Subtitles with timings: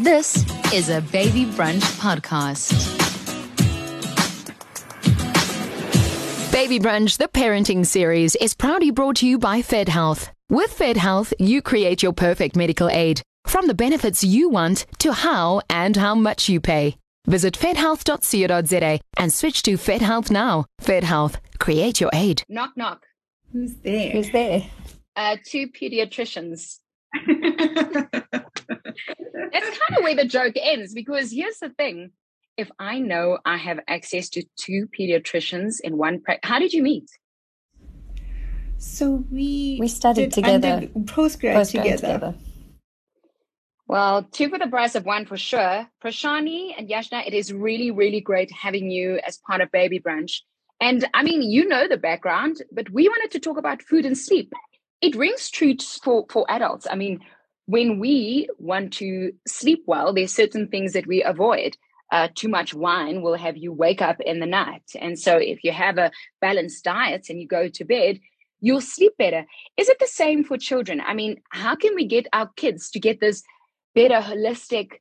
[0.00, 2.72] This is a Baby Brunch podcast.
[6.50, 10.30] Baby Brunch, the parenting series, is proudly brought to you by Fed Health.
[10.48, 15.12] With Fed Health, you create your perfect medical aid, from the benefits you want to
[15.12, 16.96] how and how much you pay.
[17.26, 20.64] Visit fedhealth.co.za and switch to Fed Health now.
[20.78, 22.42] Fed Health, create your aid.
[22.48, 23.02] Knock, knock.
[23.52, 24.12] Who's there?
[24.12, 24.62] Who's there?
[25.14, 26.78] Uh, two pediatricians.
[30.10, 32.10] That's where the joke ends because here's the thing.
[32.56, 36.82] If I know I have access to two pediatricians in one practice, how did you
[36.82, 37.08] meet?
[38.78, 40.68] So we We studied did together.
[40.68, 41.96] under- postgrad, Postgrad together.
[41.96, 42.34] together.
[43.86, 45.88] Well, two for the price of one for sure.
[46.04, 50.40] Prashani and Yashna, it is really, really great having you as part of Baby Brunch.
[50.80, 54.16] And I mean, you know the background, but we wanted to talk about food and
[54.16, 54.52] sleep.
[55.00, 55.74] It rings true
[56.04, 56.86] for, for adults.
[56.90, 57.20] I mean,
[57.70, 61.76] when we want to sleep well, there's certain things that we avoid.
[62.10, 64.82] Uh, too much wine will have you wake up in the night.
[65.00, 68.18] And so if you have a balanced diet and you go to bed,
[68.60, 69.46] you'll sleep better.
[69.76, 71.00] Is it the same for children?
[71.00, 73.44] I mean, how can we get our kids to get this
[73.94, 74.94] better holistic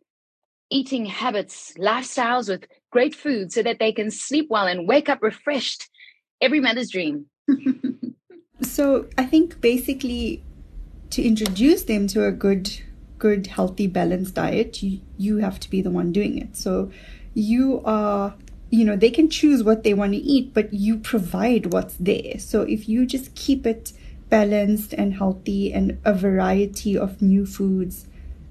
[0.69, 5.23] eating habits, lifestyles with great food so that they can sleep well and wake up
[5.23, 5.89] refreshed?
[6.39, 7.25] Every mother's dream.
[8.61, 10.43] So I think basically
[11.11, 12.71] to introduce them to a good,
[13.17, 16.55] good, healthy, balanced diet, you, you have to be the one doing it.
[16.55, 16.91] So
[17.33, 18.35] you are,
[18.69, 22.37] you know, they can choose what they want to eat, but you provide what's there.
[22.39, 23.93] So if you just keep it
[24.29, 28.05] balanced and healthy and a variety of new foods,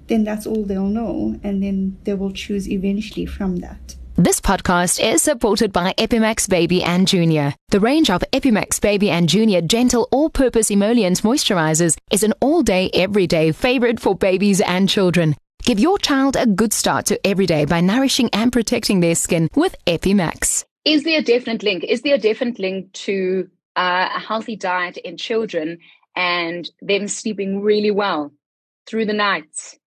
[0.07, 1.39] then that's all they'll know.
[1.43, 3.95] And then they will choose eventually from that.
[4.19, 7.55] This podcast is supported by Epimax Baby and Junior.
[7.69, 13.53] The range of Epimax Baby and Junior gentle all-purpose emollient moisturizers is an all-day, everyday
[13.53, 15.37] favorite for babies and children.
[15.63, 19.47] Give your child a good start to every day by nourishing and protecting their skin
[19.55, 20.65] with Epimax.
[20.83, 21.85] Is there a definite link?
[21.85, 25.77] Is there a definite link to uh, a healthy diet in children
[26.17, 28.33] and them sleeping really well
[28.85, 29.79] through the night?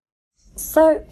[0.56, 1.04] So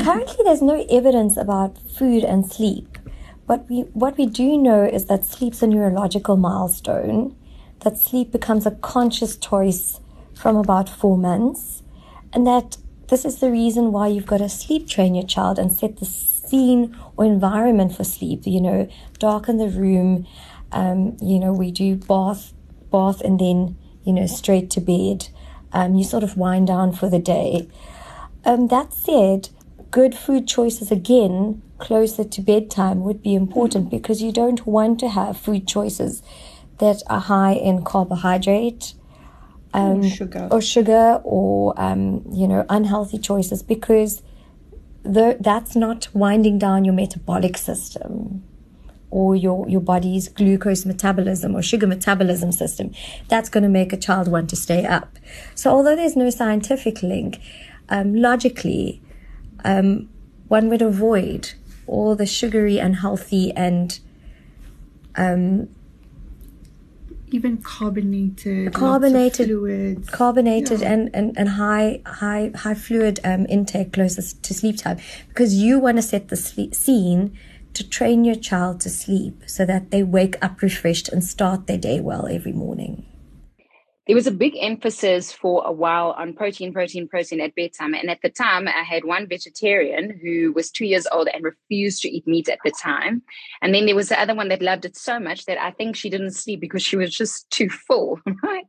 [0.00, 2.98] currently, there's no evidence about food and sleep.
[3.46, 7.34] But we, what we do know is that sleep's a neurological milestone.
[7.80, 10.00] That sleep becomes a conscious choice
[10.34, 11.82] from about four months,
[12.32, 12.76] and that
[13.08, 16.04] this is the reason why you've got to sleep train your child and set the
[16.04, 18.42] scene or environment for sleep.
[18.44, 18.88] You know,
[19.18, 20.26] darken the room.
[20.72, 22.52] Um, you know, we do bath,
[22.90, 25.28] bath, and then you know straight to bed.
[25.72, 27.68] Um, you sort of wind down for the day.
[28.44, 29.50] Um, that said,
[29.90, 35.08] good food choices again closer to bedtime would be important because you don't want to
[35.08, 36.22] have food choices
[36.78, 38.94] that are high in carbohydrate
[39.74, 40.48] um, Or sugar.
[40.50, 44.22] or sugar or um, you know unhealthy choices because
[45.02, 48.42] the, that's not winding down your metabolic system
[49.10, 52.92] or your, your body's glucose metabolism or sugar metabolism system.
[53.28, 55.18] That's going to make a child want to stay up.
[55.54, 57.38] So although there's no scientific link,
[57.88, 59.00] um, logically,
[59.64, 60.08] um,
[60.48, 61.52] one would avoid
[61.86, 63.98] all the sugary, unhealthy, and
[65.16, 65.68] um,
[67.30, 70.08] Even carbonated, Carbonated- fluids.
[70.10, 70.92] carbonated Yeah.
[70.92, 74.96] and, and, and high high high fluid um, intake closest to sleep time
[75.28, 77.36] because you want to set the sleep scene
[77.74, 81.76] to train your child to sleep so that they wake up refreshed and start their
[81.78, 83.04] day well every morning.
[84.08, 87.92] There was a big emphasis for a while on protein, protein, protein at bedtime.
[87.92, 92.00] And at the time, I had one vegetarian who was two years old and refused
[92.02, 93.22] to eat meat at the time.
[93.60, 95.94] And then there was the other one that loved it so much that I think
[95.94, 98.64] she didn't sleep because she was just too full, right?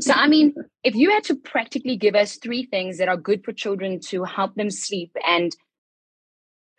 [0.00, 0.52] so, I mean,
[0.82, 4.24] if you had to practically give us three things that are good for children to
[4.24, 5.54] help them sleep and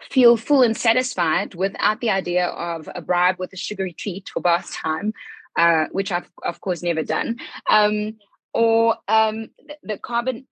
[0.01, 4.41] feel full and satisfied without the idea of a bribe with a sugary treat for
[4.41, 5.13] bath time,
[5.57, 7.37] uh, which I've of course never done,
[7.69, 8.17] um,
[8.53, 9.49] or um,
[9.83, 10.47] the- carbon,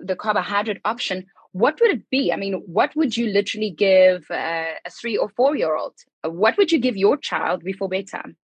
[0.00, 1.26] the carbohydrate option.
[1.52, 2.32] What would it be?
[2.32, 5.94] I mean, what would you literally give uh, a three or four year old?
[6.24, 8.36] What would you give your child before bedtime?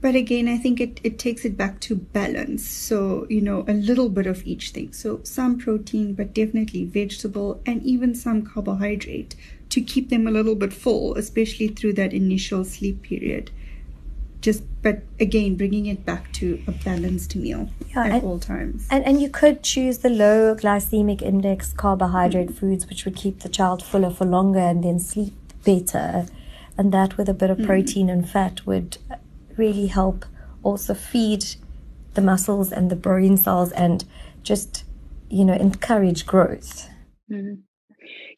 [0.00, 2.66] But again, I think it, it takes it back to balance.
[2.66, 4.94] So, you know, a little bit of each thing.
[4.94, 9.36] So, some protein, but definitely vegetable and even some carbohydrate
[9.68, 13.50] to keep them a little bit full, especially through that initial sleep period.
[14.40, 18.86] Just, but again, bringing it back to a balanced meal Yeah, at and- all times.
[18.90, 23.48] And, and you could choose the low glycemic index carbohydrate foods, which would keep the
[23.50, 25.34] child fuller for longer and then sleep
[25.64, 26.26] better.
[26.78, 28.96] And that, with a bit of protein and fat, would
[29.58, 30.24] really help
[30.62, 31.44] also feed
[32.14, 34.04] the muscles and the brain cells and
[34.42, 34.84] just,
[35.28, 36.88] you know, encourage growth.
[37.30, 37.60] Mhm.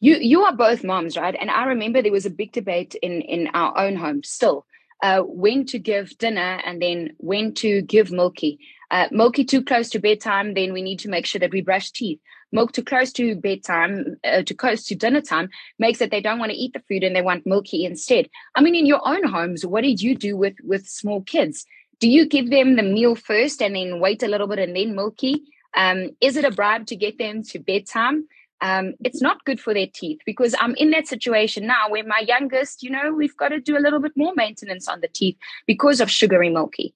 [0.00, 1.36] You you are both moms, right?
[1.40, 4.66] And I remember there was a big debate in in our own home still.
[5.02, 8.58] Uh, when to give dinner and then when to give milky.
[8.92, 11.90] Uh, milky too close to bedtime, then we need to make sure that we brush
[11.90, 12.20] teeth.
[12.52, 16.38] Milk too close to bedtime, uh, too close to dinner time, makes that they don't
[16.38, 18.28] want to eat the food and they want milky instead.
[18.54, 21.66] I mean, in your own homes, what did you do with with small kids?
[21.98, 24.94] Do you give them the meal first and then wait a little bit and then
[24.94, 25.42] milky?
[25.74, 28.28] Um, is it a bribe to get them to bedtime?
[28.62, 32.24] Um, it's not good for their teeth because I'm in that situation now where my
[32.26, 35.36] youngest, you know, we've got to do a little bit more maintenance on the teeth
[35.66, 36.94] because of sugary milky.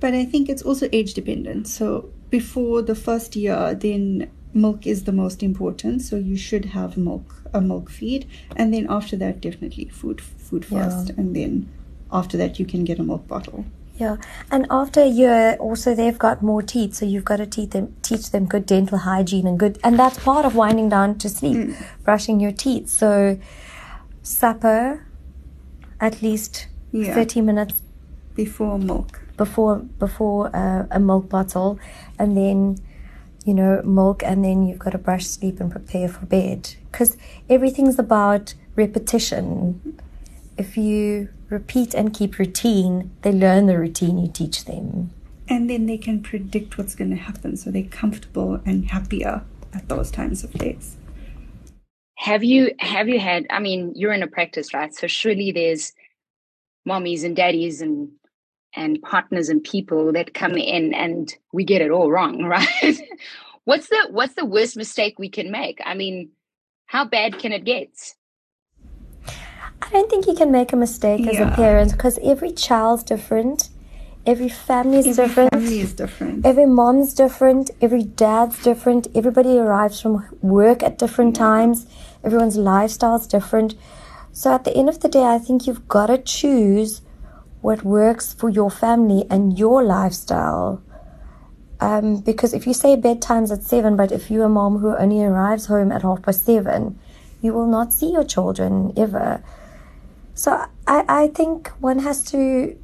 [0.00, 1.68] But I think it's also age dependent.
[1.68, 6.00] So before the first year, then milk is the most important.
[6.00, 8.26] So you should have milk, a milk feed,
[8.56, 11.14] and then after that, definitely food, food first, yeah.
[11.18, 11.68] and then
[12.10, 13.66] after that, you can get a milk bottle.
[14.00, 14.16] Yeah,
[14.50, 17.94] and after a year, also they've got more teeth, so you've got to teach them
[18.00, 21.58] teach them good dental hygiene and good, and that's part of winding down to sleep,
[21.58, 21.86] mm.
[22.02, 22.88] brushing your teeth.
[22.88, 23.38] So,
[24.22, 25.06] supper,
[26.00, 27.12] at least yeah.
[27.12, 27.82] thirty minutes
[28.34, 29.20] before milk.
[29.36, 31.78] Before before uh, a milk bottle,
[32.18, 32.78] and then
[33.44, 37.18] you know milk, and then you've got to brush, sleep, and prepare for bed because
[37.50, 40.00] everything's about repetition.
[40.60, 45.08] If you repeat and keep routine, they learn the routine you teach them.
[45.48, 49.42] And then they can predict what's going to happen, so they're comfortable and happier
[49.72, 50.98] at those times of days.
[52.16, 53.46] Have you have you had?
[53.48, 54.94] I mean, you're in a practice, right?
[54.94, 55.94] So surely there's
[56.86, 58.10] mommies and daddies and
[58.76, 63.00] and partners and people that come in and we get it all wrong, right?
[63.64, 65.80] what's the what's the worst mistake we can make?
[65.86, 66.32] I mean,
[66.84, 67.88] how bad can it get?
[69.90, 71.32] I don't think you can make a mistake yeah.
[71.32, 73.70] as a parent because every child's different.
[74.24, 75.50] Every family is every different.
[75.50, 76.46] Family is different.
[76.46, 77.72] Every mom's different.
[77.80, 79.08] Every dad's different.
[79.16, 81.44] Everybody arrives from work at different yeah.
[81.44, 81.86] times.
[82.22, 83.74] Everyone's lifestyle is different.
[84.30, 87.02] So at the end of the day, I think you've got to choose
[87.60, 90.82] what works for your family and your lifestyle.
[91.80, 95.24] Um, because if you say bedtime's at seven, but if you're a mom who only
[95.24, 96.96] arrives home at half past seven,
[97.42, 99.42] you will not see your children ever.
[100.40, 100.52] So
[100.86, 102.74] I, I think one has to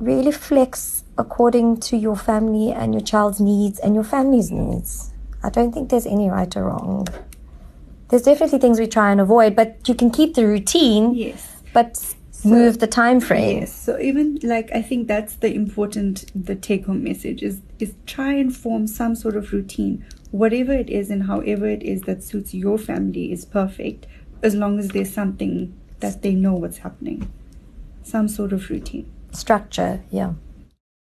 [0.00, 5.10] really flex according to your family and your child's needs and your family's needs.
[5.42, 7.08] I don't think there's any right or wrong.
[8.10, 11.14] There's definitely things we try and avoid, but you can keep the routine.
[11.14, 11.62] Yes.
[11.72, 13.60] But so, move the time frame.
[13.60, 13.74] Yes.
[13.74, 18.34] So even like I think that's the important the take home message is is try
[18.34, 20.04] and form some sort of routine.
[20.32, 24.06] Whatever it is and however it is that suits your family is perfect
[24.42, 27.30] as long as there's something that they know what's happening.
[28.02, 29.10] Some sort of routine.
[29.32, 30.32] Structure, yeah.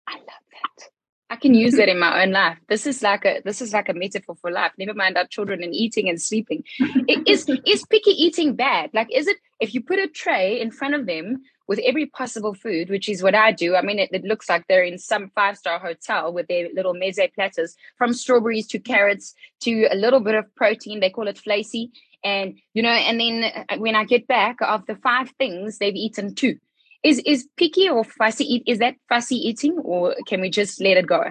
[0.07, 0.89] I love that.
[1.29, 2.57] I can use that in my own life.
[2.69, 4.71] This is like a this is like a metaphor for life.
[4.77, 6.63] Never mind our children and eating and sleeping.
[6.79, 8.91] It is is picky eating bad?
[8.93, 12.53] Like is it if you put a tray in front of them with every possible
[12.53, 13.75] food, which is what I do.
[13.75, 16.93] I mean, it, it looks like they're in some five star hotel with their little
[16.93, 20.99] meze platters from strawberries to carrots to a little bit of protein.
[20.99, 21.91] They call it flacy
[22.25, 25.95] and you know and then uh, when i get back of the five things they've
[25.95, 26.57] eaten two.
[27.03, 30.97] Is is picky or fussy eat is that fussy eating or can we just let
[30.97, 31.23] it go?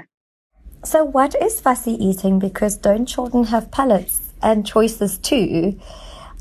[0.85, 2.39] So what is fussy eating?
[2.39, 5.79] Because don't children have palates and choices too.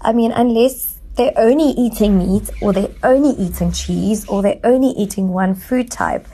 [0.02, 4.90] I mean unless they're only eating meat or they're only eating cheese or they're only
[4.90, 6.28] eating one food type.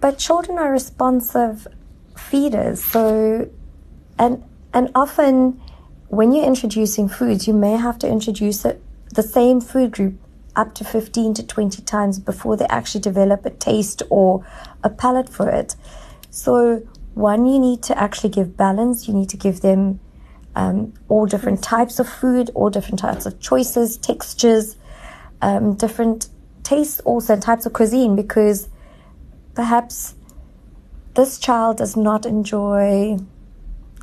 [0.00, 1.66] But children are responsive
[2.14, 3.48] feeders so
[4.18, 4.44] and
[4.74, 5.62] and often
[6.08, 8.82] when you're introducing foods, you may have to introduce it,
[9.14, 10.14] the same food group
[10.54, 14.46] up to 15 to 20 times before they actually develop a taste or
[14.82, 15.76] a palate for it.
[16.30, 19.08] So, one, you need to actually give balance.
[19.08, 20.00] You need to give them
[20.54, 24.76] um, all different types of food, all different types of choices, textures,
[25.42, 26.28] um, different
[26.62, 28.68] tastes also, and types of cuisine because
[29.54, 30.14] perhaps
[31.14, 33.16] this child does not enjoy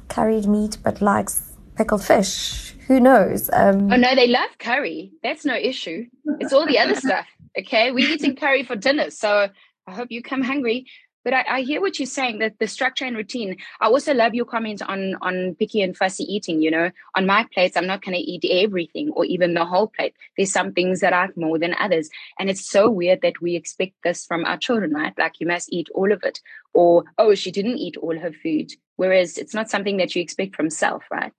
[0.10, 2.74] curried meat but likes pickled fish.
[2.88, 3.50] Who knows?
[3.54, 5.12] Um, oh no, they love curry.
[5.24, 6.06] That's no issue.
[6.40, 7.26] It's all the other stuff.
[7.58, 9.48] Okay, we're eating curry for dinner, so
[9.88, 10.88] I hope you come hungry.
[11.24, 13.56] But I, I, hear what you're saying that the structure and routine.
[13.80, 16.62] I also love your comment on on picky and fussy eating.
[16.62, 19.88] You know, on my plates, I'm not going to eat everything or even the whole
[19.88, 20.16] plate.
[20.36, 23.56] There's some things that I like more than others, and it's so weird that we
[23.56, 25.14] expect this from our children, right?
[25.18, 26.42] Like you must eat all of it,
[26.74, 28.74] or oh, she didn't eat all her food.
[28.98, 31.32] Whereas it's not something that you expect from self, right?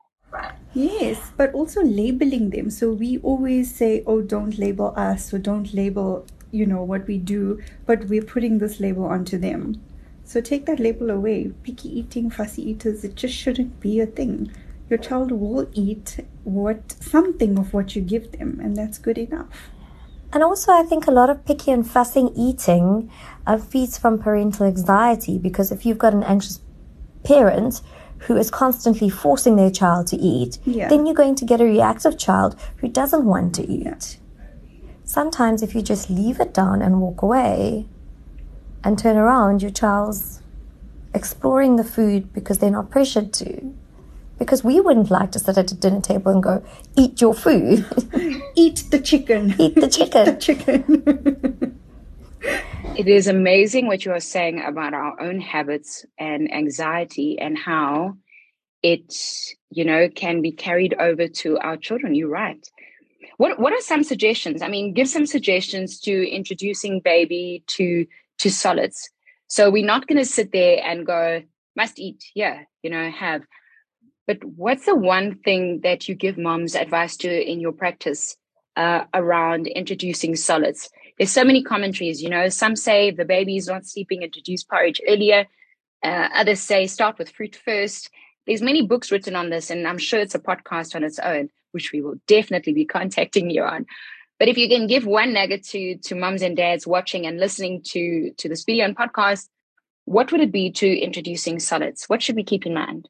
[0.74, 2.70] Yes, but also labeling them.
[2.70, 7.18] So we always say, oh, don't label us or don't label, you know, what we
[7.18, 9.80] do, but we're putting this label onto them.
[10.24, 11.52] So take that label away.
[11.62, 14.50] Picky eating, fussy eaters, it just shouldn't be a thing.
[14.88, 19.70] your child will eat what something of what you give them, and that's good enough.
[20.32, 23.10] And also, I think a lot of picky and fussing eating
[23.46, 26.60] uh, feeds from parental anxiety because if you've got an anxious
[27.22, 27.80] parent
[28.20, 30.88] who is constantly forcing their child to eat, Yeah.
[30.88, 33.84] then you're going to get a reactive child who doesn't want to eat.
[33.84, 33.94] Yeah.
[35.04, 37.86] Sometimes, if you just leave it down and walk away
[38.82, 40.40] and turn around, your child's
[41.12, 43.74] exploring the food because they're not pressured to.
[44.38, 46.64] Because we wouldn't like to sit at a dinner table and go,
[46.96, 47.84] eat your food.
[48.56, 49.54] Eat the chicken.
[49.58, 50.24] Eat the chicken.
[50.24, 51.80] the chicken.
[52.96, 58.16] It is amazing what you are saying about our own habits and anxiety and how
[58.82, 59.12] it,
[59.70, 62.14] you know, can be carried over to our children.
[62.14, 62.64] You're right.
[63.36, 64.62] What what are some suggestions?
[64.62, 68.06] I mean, give some suggestions to introducing baby to
[68.38, 69.10] to solids.
[69.48, 71.42] So we're not going to sit there and go
[71.76, 73.42] must eat, yeah, you know, have.
[74.26, 78.36] But what's the one thing that you give moms advice to in your practice
[78.76, 80.88] uh, around introducing solids?
[81.18, 82.48] There's so many commentaries you know.
[82.48, 85.46] Some say the baby is not sleeping introduce porridge earlier.
[86.02, 88.10] Uh, others say start with fruit first.
[88.46, 91.48] There's many books written on this and i'm sure it's a podcast on its own
[91.72, 93.86] which we will definitely be contacting you on.
[94.38, 97.82] But if you can give one nugget to to mums and dads watching and listening
[97.92, 99.48] to to this video and podcast
[100.06, 103.08] what would it be to introducing solids what should we keep in mind?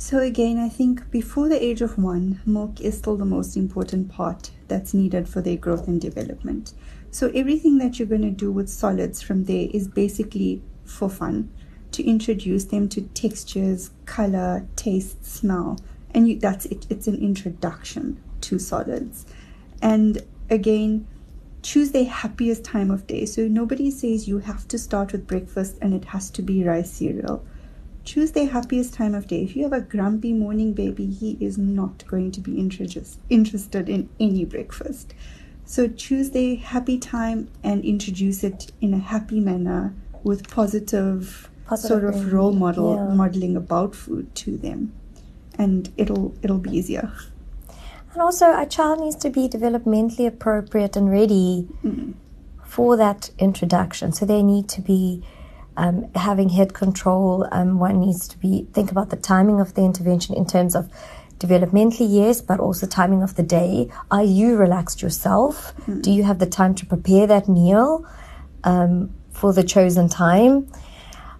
[0.00, 4.08] So, again, I think before the age of one, milk is still the most important
[4.08, 6.72] part that's needed for their growth and development.
[7.10, 11.50] So, everything that you're going to do with solids from there is basically for fun
[11.92, 15.78] to introduce them to textures, color, taste, smell.
[16.12, 19.26] And you, that's it, it's an introduction to solids.
[19.80, 21.06] And again,
[21.62, 23.24] choose their happiest time of day.
[23.24, 26.90] So, nobody says you have to start with breakfast and it has to be rice
[26.90, 27.44] cereal
[28.08, 29.42] choose their happiest time of day.
[29.42, 33.90] If you have a grumpy morning baby, he is not going to be interest, interested
[33.90, 35.12] in any breakfast.
[35.68, 39.94] So choose their happy time and introduce it in a happy manner
[40.24, 43.14] with positive, Positive sort of role model yeah.
[43.14, 44.94] modeling about food to them.
[45.58, 47.12] And it'll it'll be easier.
[48.14, 51.68] And also, a child needs to be developmentally appropriate and ready
[52.64, 54.12] for that introduction.
[54.12, 55.22] So they need to be
[55.76, 57.46] um, having head control.
[57.52, 60.90] Um, one needs to be think about the timing of the intervention in terms of
[61.38, 63.88] developmentally, yes, but also timing of the day.
[64.10, 65.72] Are you relaxed yourself?
[66.00, 68.04] Do you have the time to prepare that meal
[68.64, 70.70] um, for the chosen time?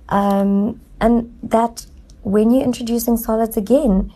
[0.08, 1.86] Um, and that
[2.22, 4.12] when you're introducing solids again,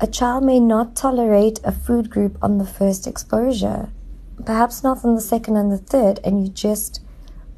[0.00, 3.90] a child may not tolerate a food group on the first exposure,
[4.44, 7.00] perhaps not on the second and the third, and you just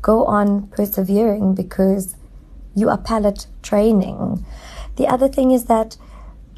[0.02, 2.14] go on persevering because
[2.74, 4.44] you are palate training.
[4.96, 5.96] The other thing is that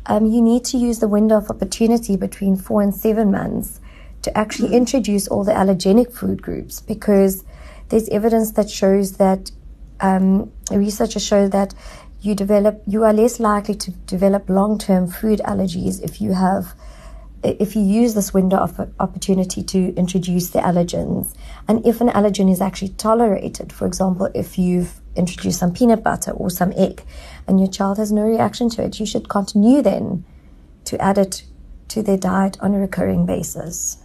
[0.09, 3.81] um, you need to use the window of opportunity between four and seven months
[4.23, 7.45] to actually introduce all the allergenic food groups because
[7.91, 9.51] there's evidence that shows that
[10.01, 11.75] um, researchers show that
[12.21, 16.75] you develop you are less likely to develop long-term food allergies if you have
[17.43, 21.35] if you use this window of opportunity to introduce the allergens
[21.67, 26.33] and if an allergen is actually tolerated for example if you've introduced some peanut butter
[26.33, 27.03] or some egg
[27.47, 30.25] and your child has no reaction to it you should continue then
[30.85, 31.45] to add it
[31.89, 33.99] to their diet on a recurring basis.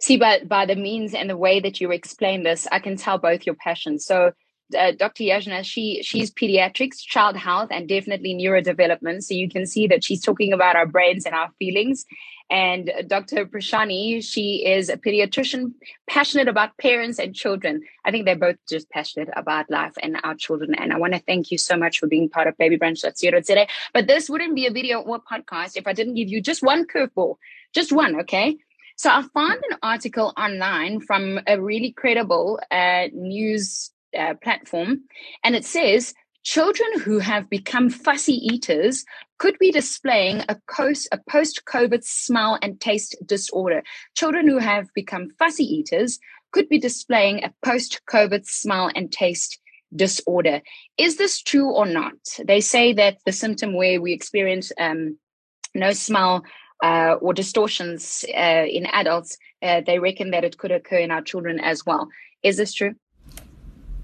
[0.00, 3.18] See by by the means and the way that you explain this i can tell
[3.18, 4.04] both your passions.
[4.04, 4.32] So
[4.74, 5.24] uh, Dr.
[5.24, 9.22] Yashna, she she's pediatrics, child health, and definitely neurodevelopment.
[9.22, 12.06] So you can see that she's talking about our brains and our feelings.
[12.50, 13.46] And Dr.
[13.46, 15.72] Prashani, she is a pediatrician,
[16.08, 17.82] passionate about parents and children.
[18.04, 20.74] I think they're both just passionate about life and our children.
[20.74, 23.68] And I want to thank you so much for being part of Baby Brunch today.
[23.94, 26.86] But this wouldn't be a video or podcast if I didn't give you just one
[26.86, 27.36] curveball,
[27.72, 28.58] just one, okay?
[28.96, 35.02] So I found an article online from a really credible uh, news uh, platform,
[35.44, 39.04] and it says children who have become fussy eaters
[39.38, 43.82] could be displaying a, post, a post-COVID smell and taste disorder.
[44.14, 46.18] Children who have become fussy eaters
[46.52, 49.60] could be displaying a post-COVID smell and taste
[49.94, 50.62] disorder.
[50.96, 52.14] Is this true or not?
[52.44, 55.18] They say that the symptom where we experience um,
[55.74, 56.44] no smell
[56.82, 61.22] uh, or distortions uh, in adults, uh, they reckon that it could occur in our
[61.22, 62.08] children as well.
[62.42, 62.94] Is this true?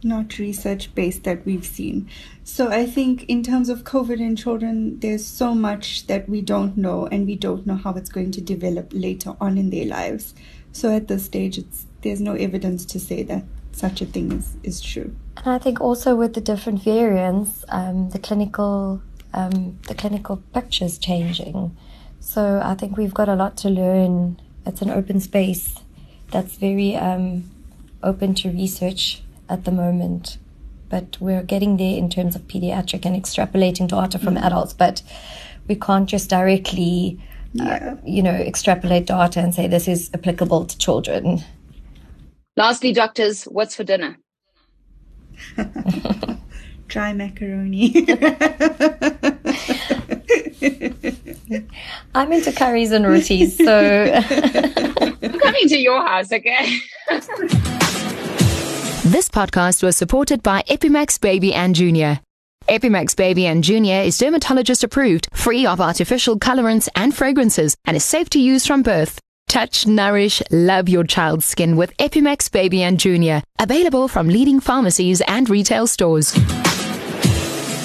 [0.02, 2.08] Not research based that we've seen.
[2.44, 6.76] So I think in terms of COVID in children, there's so much that we don't
[6.76, 10.34] know and we don't know how it's going to develop later on in their lives.
[10.72, 14.56] So at this stage it's there's no evidence to say that such a thing is,
[14.62, 15.14] is true.
[15.38, 19.02] And I think also with the different variants, um, the clinical
[19.34, 21.76] um, the clinical picture is changing.
[22.20, 24.40] So I think we've got a lot to learn.
[24.64, 25.74] It's an open space
[26.30, 27.50] that's very um,
[28.02, 30.38] open to research at the moment.
[30.88, 34.44] But we're getting there in terms of pediatric and extrapolating data from mm-hmm.
[34.44, 34.72] adults.
[34.72, 35.02] But
[35.68, 37.20] we can't just directly,
[37.60, 37.92] uh, yeah.
[37.92, 41.44] uh, you know, extrapolate data and say this is applicable to children.
[42.56, 44.16] Lastly, doctors, what's for dinner?
[46.88, 48.06] Dry macaroni.
[52.14, 54.22] I'm into curries and rotis, so
[55.22, 56.78] I'm coming to your house, okay?
[59.12, 62.18] This podcast was supported by Epimax Baby and Junior.
[62.68, 68.04] Epimax Baby and Junior is dermatologist approved, free of artificial colorants and fragrances, and is
[68.04, 69.20] safe to use from birth.
[69.48, 73.42] Touch, nourish, love your child's skin with Epimax Baby and Junior.
[73.60, 76.32] Available from leading pharmacies and retail stores.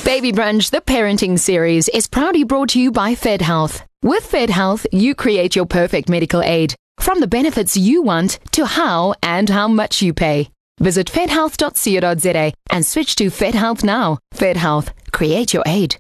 [0.04, 3.84] Baby Brunch, the parenting series, is proudly brought to you by Fed Health.
[4.02, 6.74] With Fed Health, you create your perfect medical aid.
[7.00, 10.50] From the benefits you want to how and how much you pay.
[10.82, 14.18] Visit fedhealth.co.za and switch to FedHealth now.
[14.34, 15.98] FedHealth, create your aid.